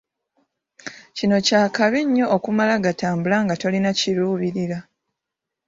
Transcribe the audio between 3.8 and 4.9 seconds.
kiruubirirwa.